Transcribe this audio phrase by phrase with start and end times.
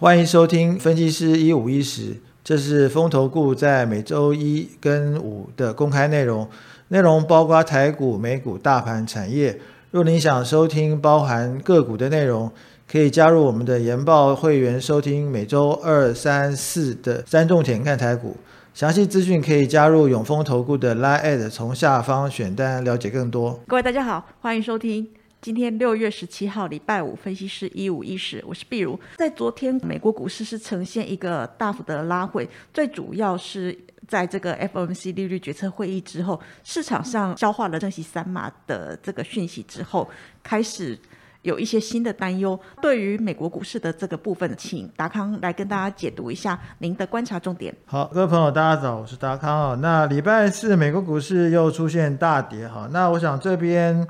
[0.00, 6.48] 欢迎收听分析师一五一十，这是风投顾在每周一跟五的公开内容，
[6.86, 9.58] 内容包括台股、美股、大盘、产业。
[9.90, 12.48] 若您想收听包含个股的内容，
[12.88, 18.36] 可以加入我们的研报会员收听每周二、三、四的三重点看台股。
[18.72, 23.58] 详细资讯可以加入永丰投顾的 Line，从下方选单了解更多。
[23.66, 25.08] 各位大家好，欢迎收听
[25.40, 28.98] 今天六月十七号礼拜五分析师一五一十，我是碧如。
[29.16, 33.76] 在昨天美国股市是呈现一个大幅的拉回，最主要是
[34.08, 40.08] 在这个 FOMC 利率决策会议之后，市场上消化了升息三码的这个讯息之后，
[40.42, 40.98] 开始。
[41.42, 47.72] 有一些新的担忧，对于美国股市的这个部分，请达康来跟大家解读一下您的观察重点。
[47.86, 49.78] 好，各位朋友，大家早，我是达康啊。
[49.80, 54.06] 那礼拜四美国股市又出现大跌哈，那我想这边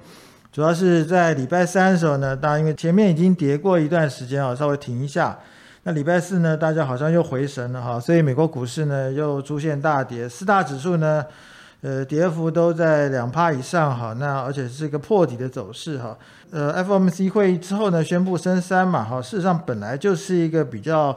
[0.50, 5.38] 主要是在礼拜三的时候呢，大家因为前面已经跌过一段时间啊，稍微停一下。
[5.82, 11.24] 那礼拜四呢，大家好像又回神了哈，所以美国股市呢又出现大跌，四大指数呢。
[11.80, 16.18] 呃，跌幅都在两帕以上哈，那而且是一个破底的走势哈。
[16.50, 21.16] 呃，FOMC 会议之后呢，宣布升三嘛哈，事实上本来就是一个比较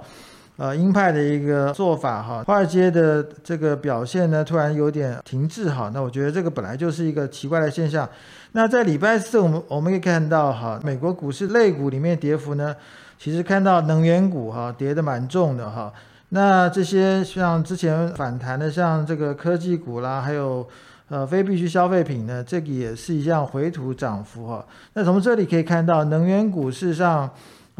[0.62, 2.44] 呃鹰派的一个做法哈。
[2.46, 8.08] 华尔街的这个表现呢，突然有点停滞哈，那我觉得这个本来就是一个奇怪的现象。
[8.52, 12.76] 那在礼拜四，我们我们可以看到哈，美国股市类股里面跌幅呢，
[13.18, 15.92] 其实看到能源股哈跌的蛮重的哈。
[16.30, 20.68] 那这些像之前反弹的，像这个科技股啦，还有
[21.10, 24.64] 呃非必需消费品呢，这个也是一样回吐涨幅哈。
[24.94, 27.28] 那从这里可以看到，能源股市上。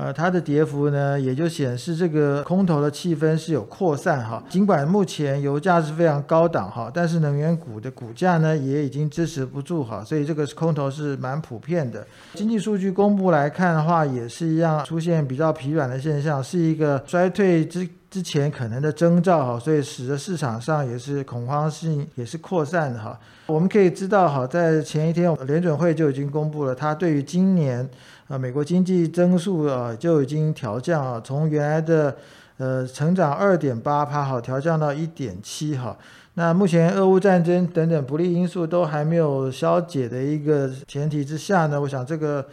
[0.02, 4.44] 呃，它的跌幅呢，也就显示这个空头的气氛是有扩散哈。
[4.50, 12.04] 尽管目前油价是非常高档哈，但是能源股的股价呢，也已经支持不住哈，所以这个空头是蛮普遍的。
[12.34, 23.20] 经济数据公布来看的话，也是一样出现比较疲软的现象，是一个衰退之之前可能的征兆哈，所以使得市场上也是恐慌性也是扩散的哈。
[23.46, 27.88] 我们可以知道哈，在前一天联准会就已经公布了，它对于今年。
[28.32, 32.16] 啊，美国经济增速啊就已经调降啊，从原来的
[32.56, 35.98] 呃成长二点八帕哈调降到一点七哈。
[36.36, 42.46] 那目前俄乌战争等等不利因素都还没有消解的一个前提之下呢，我想这个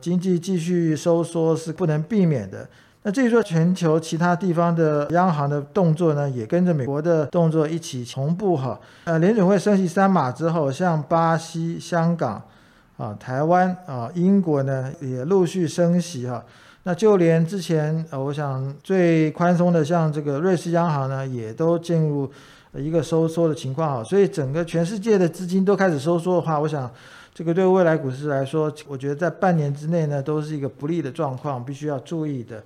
[0.00, 2.66] 经济继续收缩是不能避免的。
[3.02, 8.80] 那至于说全球其他地方的央行的动作呢，也跟着美国的动作一起同步哈。
[9.04, 12.42] 呃，联准会升息三码之后，像巴西、香港。
[12.96, 16.42] 啊，台湾啊，英国呢也陆续升息哈，
[16.84, 22.30] 那就连之前呃，我想最宽松的像这个瑞士央行呢，也都进入
[22.74, 26.90] 一个收缩的情况哈，所以整个全世界的资金都开始收缩的话，我想
[27.34, 32.62] 这个对未来股市来说，我觉得在半年之内呢，都是一个不利的状况，必须要注意的。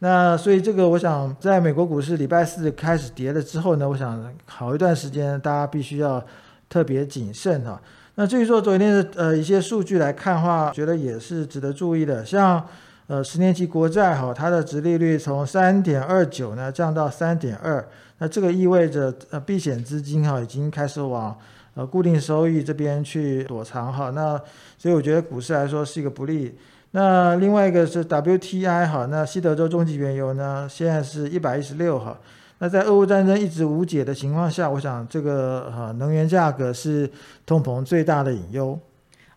[0.00, 6.20] 那所以这个我想，在美国股市礼拜四开始跌了之后呢，我想好一段时间大家必须要
[6.68, 7.80] 特别谨慎哈。
[8.20, 12.26] 那至于说昨天的呃一些数据来看的话，觉得也是值得注意的。
[12.26, 12.66] 像
[13.06, 21.38] 呃十年期国债哈，它的值利率从三点二九呢降到三点二，那这个意味着呃避险资金哈已经开始往
[21.74, 24.10] 呃固定收益这边去躲藏哈。
[24.10, 24.36] 那
[24.76, 26.58] 所以我觉得股市来说是一个不利。
[26.90, 32.18] 那另外一个是 WTI 哈，那西德州中级原油呢现在是一百一十六哈。
[32.60, 37.08] 那在俄乌战争一直无解的情况下，我想这个哈能源价格是
[37.46, 38.78] 通膨最大的隐忧。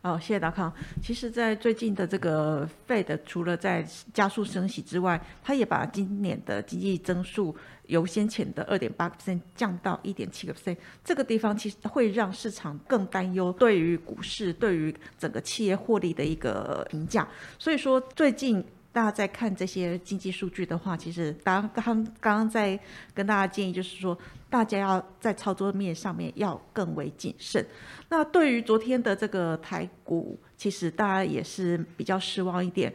[0.02, 0.74] 好，谢谢达康。
[1.04, 7.56] 其实，在最近的这个 Fed 除了在加速升息之外，它也把今年的经济增速
[7.86, 10.78] 由先前的二点八 percent 降到一点七个 percent。
[11.06, 17.28] 这个地方其实会让市场更担忧对于股市、对于整个企业获利的一个评价。
[17.59, 18.66] 所以说，最近。
[18.94, 22.78] 大家在看这些经济数据的话，其实刚刚刚刚在
[23.13, 24.18] 跟大家建议，就是说
[24.50, 27.66] 大家要在操作面上面要更为谨慎。
[28.09, 32.94] 那对于昨天的这个台股，其实大家也是比较失望一点。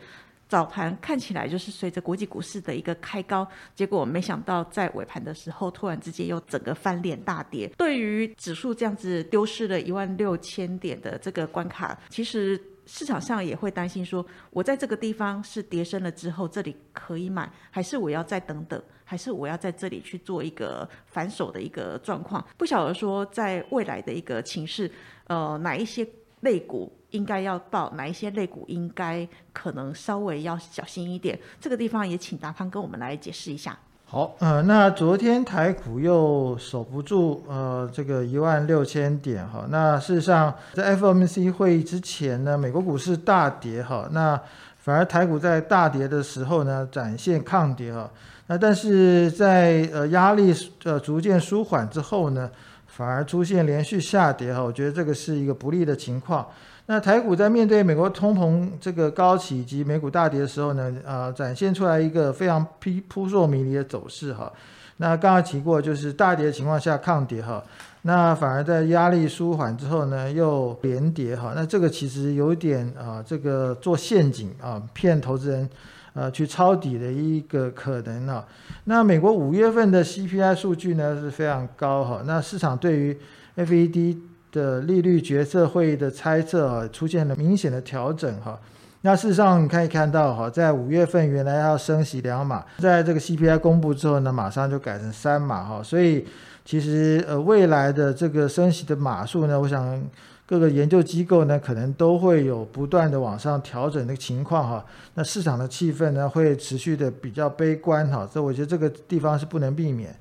[0.48, 7.66] 早盘看起来就是随着国际股市的一个开高，结果没想到在尾盘的时候，突然之间又整个翻脸大跌。
[7.76, 12.60] 对于指数这样子丢失了一万六千点的这个关卡，其实。
[12.86, 22.44] 市场上也会担心说，我在这个地方是跌升了之后，这里可以买，还是我要再等等，还是我要在这里去做一个反手的一个状况？
[22.56, 24.90] 不晓得说，在未来的一个情势，
[25.26, 26.06] 呃，哪一些
[26.40, 31.38] 类股应该要报，哪一些类股应该可能稍微要小心一点？
[31.60, 33.76] 这个地方也请达康跟我们来解释一下。
[34.08, 39.66] 好，呃，那昨天台股又守不住，呃，这个一万六千点哈。
[39.68, 44.08] 那事实上，在 FOMC 会议之前呢，美国股市大跌哈。
[44.12, 44.40] 那
[44.78, 48.08] 反而台股在大跌的时候呢，展现抗跌哈。
[48.46, 50.54] 那但是在呃压力
[50.84, 52.48] 呃逐渐舒缓之后呢，
[52.86, 54.62] 反而出现连续下跌哈。
[54.62, 56.46] 我觉得这个是一个不利的情况。
[56.88, 64.52] 那台股在面对美国通膨这个高企以及美股大跌的时候呢，呃，展现出来一个非常扑扑朔迷离的走势哈。
[64.98, 67.62] 那刚刚提过，就是大跌的情况下抗跌哈，
[68.02, 71.52] 那反而在压力舒缓之后呢，又连跌哈。
[71.56, 75.68] 那这个其实有点啊，这个做陷阱啊，骗投资人
[76.14, 78.46] 呃去抄底的一个可能啊。
[78.84, 83.18] 那美国五月份的 CPI 数据呢是非常高哈，那市场对于
[83.56, 84.16] FED
[84.56, 88.58] 的利率决策会议的猜测啊，出现了明显的调整哈。
[89.02, 95.82] 那事实上你可以看到哈，在五月份原来要升息两码，在这个 CPI 公布之后呢，马上就改成三码哈。
[95.82, 96.26] 所以
[96.64, 100.02] 其实呃未来的这个升息的码数呢，我想
[100.46, 104.84] 各个研究机构呢可能都会有不断的往上调整的情况哈。
[105.14, 110.12] 那市场的气氛呢会持续的比较悲观哈，所以我觉得这个地方是不能避免。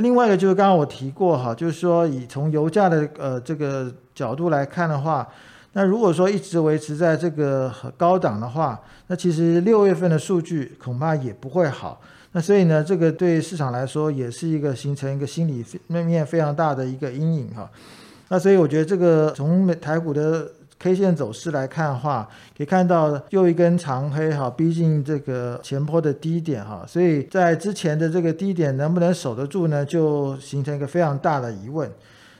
[0.00, 5.26] 另外一个就是刚刚我提过哈，就是说以从油价的呃这个角度来看的话，
[5.72, 12.00] 那如果说一直维持在这个高档的话，那其实六月份的数据恐怕也不会好。
[12.32, 17.70] 那所以呢，这个对市场来说也是一个形成一个心理面非常大的一个阴影哈。
[18.28, 20.48] 那所以我觉得这个从台股的。
[20.78, 29.84] K 线走势来看的话，可以看到又一根长黑哈，逼近这个前坡的低点哈，所以在之前的这个低点能不能守得住呢？
[29.84, 31.90] 就形成一个非常大的疑问。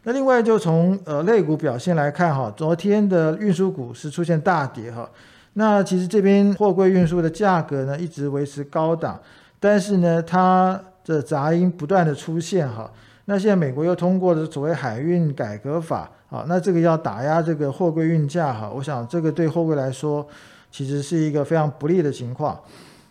[0.04, 5.10] 那另外就从呃类股表现来看哈，昨天的运输股是出现大跌哈，
[5.54, 9.20] 那其实这边货柜运输的价格呢一直维持高档，
[9.58, 12.88] 但是呢它的杂音不断的出现哈，
[13.28, 16.10] 那现在美国又通过了所谓海运改革法。
[16.30, 20.26] 啊，那这个要打压这个货柜运价哈，我想这个对货柜来说，
[20.70, 22.60] 其实是一个非常不利的情况。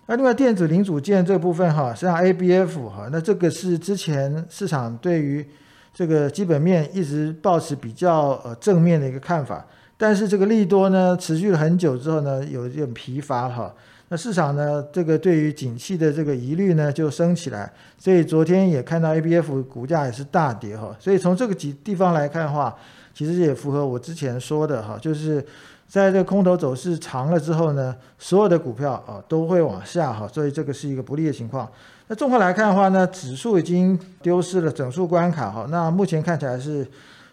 [0.06, 5.44] 那另外电子零组件这部分哈，实际上 ABF 哈，那这个是之前市场对于
[5.92, 9.66] 这个基本面一直保持比较呃正面的一个看法，
[9.98, 13.74] 但是这个利多呢持续了很久之后呢，有点疲乏哈。
[14.10, 20.96] 那市场呢，这个对于景气的这个疑虑呢就升起来，所以昨天也看到 ABF 股价也是大跌哈。
[20.98, 22.74] 所以从这个几地方来看的话，
[23.14, 25.46] 其实也符合我之前说的哈，就是
[25.90, 31.70] 在这个空头走势长了之后呢，所有的股票啊都会往下哈，所以这个是一个不利的情况。
[32.08, 36.88] 那综合来看的话呢，指数已经丢失了整数关卡哈，那目前看起来是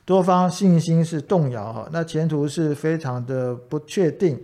[0.04, 4.38] 多方信心是动摇哈，那前途是非常的不确定。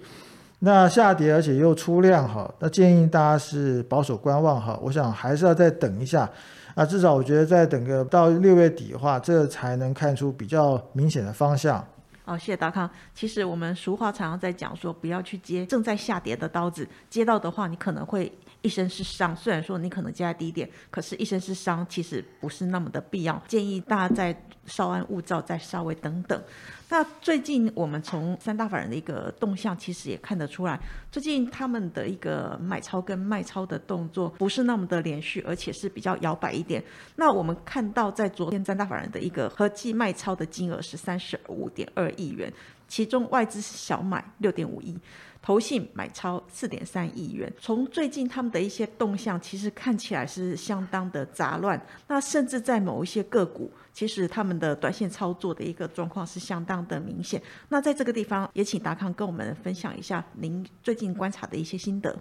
[0.61, 6.31] 那下跌而且又出量哈，那建议大家是保守观望哈，我想还是要再等一下。
[6.75, 11.85] 啊，至少我觉得再等个到六月底的话，这才能看出比较明显的方向。
[12.25, 12.89] 哦，谢谢达康。
[13.13, 18.31] 其实我们俗话常常在讲说，不要去接正在下跌的刀子，接到的话你可能会
[18.63, 19.35] 一身是伤。
[19.37, 23.43] 虽然说你可能接在低点，可是一身是伤，其实不是那么的必要。
[23.47, 26.43] 建议大家在稍安勿躁，再稍微等等。
[26.89, 30.79] 那最近我们从三大法人的一个动向，其实也看得出来，
[31.11, 36.83] 最近他们的一个买超跟卖超的动作不是那么的连续，而且是比较摇摆一点。
[37.15, 42.53] 那我们看到在昨天三大法人的一个合计卖超的金额是三十五点二亿元，
[42.91, 44.95] 其中外资是小买六点五亿。
[45.43, 51.81] 投信买超四点三亿元，从最近他们的一些动向，其实看起来是相当的杂乱。
[52.09, 57.41] 那甚至在某一些个股，其实他们的短线操作的一个状况是相当的明显。
[57.71, 62.15] 那在这个地方，也请达康跟我们分享一下您最近观察的一些心得。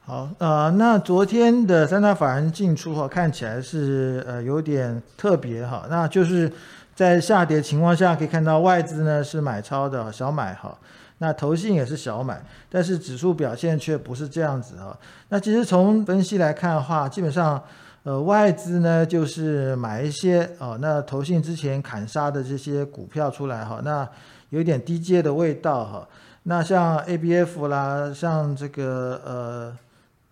[0.00, 5.86] 好，呃，那昨天的三大法人进出哈，看起来是呃有点特别哈。
[5.90, 6.50] 那就是
[6.94, 10.76] 在下跌情况下，可以看到外资呢是买超的小买哈。
[11.18, 14.98] 那投信也是小买，但是指数表现却不是这样子哈。
[15.28, 17.62] 那其实从分析来看的话，基本上，
[18.02, 24.06] 呃，外资呢就是买一些哦，那投信之前砍杀的这些股票出来哈，那
[24.50, 26.06] 有点低阶的味道哈。
[26.42, 29.78] 那像 ABF 啦，像这个呃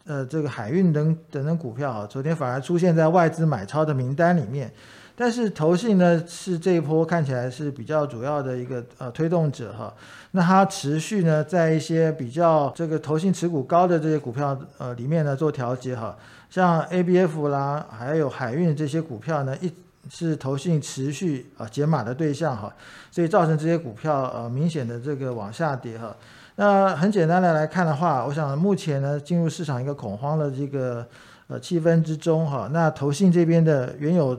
[0.05, 4.71] 呃这个海运等等等股票啊，昨天反而出现在外资买超的名单里面。
[5.23, 9.95] 但是投信呢是这一波看起来是比较主要的一个呃推动者哈，
[10.33, 16.19] 那它持续呢在一些比较这个投信持股高的这些股票呃里面呢做调节哈，
[16.51, 19.73] 像 ABF 啦，还有海运这些股票呢，一
[20.11, 22.75] 是投信持续啊减码的对象哈，
[23.13, 26.17] 所以造成这些股票呃明显的这个往下跌哈。
[26.57, 31.07] 那很简单的来看的话，我想目前呢进入市场一个恐慌的这个
[31.47, 34.37] 呃气氛之中哈，那投信这边的原有。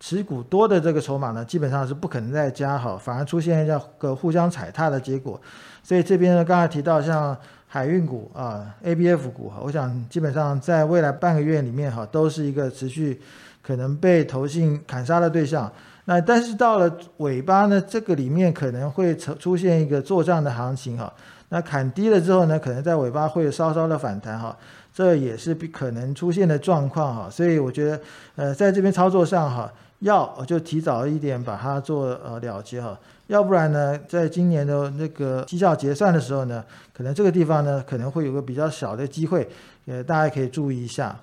[0.00, 5.38] 持股多的这个筹码呢，基本上是不可能再加哈，反而出现一个互相踩踏的结果。
[5.82, 13.20] 所以这边呢，刚才提到像海运股啊，A B F 股哈，我想基本上在未来半个月里面哈，都是一个持续
[13.62, 15.70] 可能被投信砍杀的对象。
[16.06, 21.12] 那但是到了尾巴呢，这个里面可能会出出现一个做账的行情哈。
[21.50, 24.56] 那砍低了之后呢，可能在尾巴会稍稍的反弹哈，
[24.92, 27.30] 这也是可能出现的状况哈。
[27.30, 28.00] 所以我觉得
[28.36, 29.72] 呃，在这边操作上哈。
[30.00, 39.46] 要就提早一点把它做呃了结哈，要不然呢，在今年的那个绩效结算的时候呢，可能这个地方呢可能会有个比较小的机会，
[39.84, 41.20] 呃，大家可以注意一下。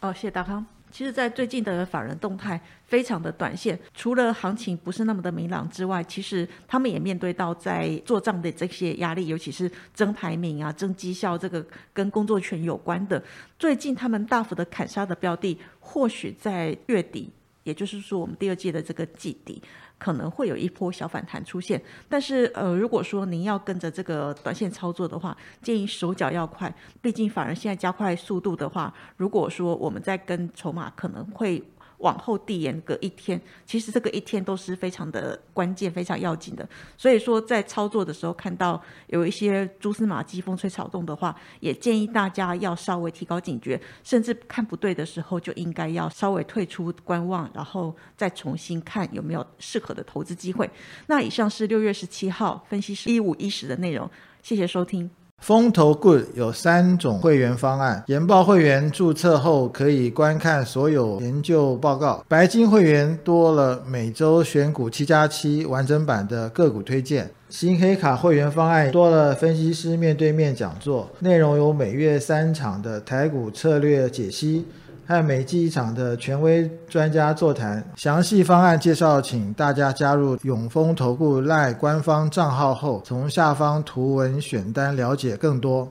[0.00, 0.64] 哦，谢谢大康。
[0.90, 13.22] 其实，在最近的法人动态非常的短线，除了行情不是那么的明朗之外，其实他们也面对到在做账的这些压力，尤其是争排名啊、争绩效这个跟工作权有关的。
[13.58, 17.30] 最近他们大幅的砍杀的标的，或许在月底。
[17.62, 19.62] 也就是说，我们第二季的这个季底
[20.00, 31.62] 可能会有一波小反弹出现，但是呃，如果说您要跟着这个短线操作的话，建议手脚要快，毕竟反而现在加快速度的话，如果说我们在跟筹码可能会。
[32.00, 36.68] 往后递延个一天，其实这个一天都是非常的关键、非常要紧的。
[36.96, 50.68] 所以说，在操作的时候看到有一些蛛丝马迹、风吹草动的话，也建议大家要稍微提高警觉，甚至看不对的时候就应该要稍微退出观望，然后再重新看有没有适合的投资机会。
[51.06, 54.10] 那以上是六月十七号分析师一五一十的内容，
[54.42, 55.19] 谢谢收听。
[55.40, 74.66] 风投 Good 有三种会员方案，研报会员注册后可以观看所有研究报告，白金会员多了每周选股七加七完整版的个股推荐，新黑卡会员方案多了分析师面对面讲座，内容有每月三场的台股策略解析。
[75.10, 85.90] 和每季一场的权威专家座谈，详细方案介绍，请大家加入永丰投顾赖官方账号后，从下方图文选单了解更多。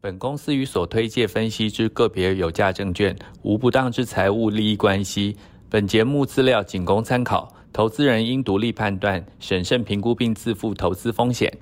[0.00, 5.36] 本公司与所推介分析之个别有价证券无不当之财务利益关系。
[5.68, 11.52] 本节目资料仅供参考，投资人应独立判断、审慎评估并自负投资风险。